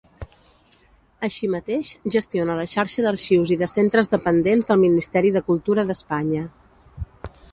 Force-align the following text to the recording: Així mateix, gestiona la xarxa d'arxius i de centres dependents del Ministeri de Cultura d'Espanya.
Així 1.27 1.49
mateix, 1.55 1.91
gestiona 2.15 2.55
la 2.61 2.65
xarxa 2.71 3.05
d'arxius 3.07 3.53
i 3.57 3.59
de 3.63 3.69
centres 3.75 4.11
dependents 4.15 4.71
del 4.71 4.83
Ministeri 4.87 5.33
de 5.39 5.47
Cultura 5.53 5.89
d'Espanya. 5.91 6.45